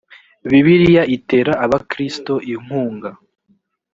[0.49, 3.09] bibiliya itera abakristo inkunga